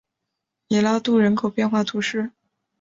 [0.67, 2.31] 米拉杜人口变化图示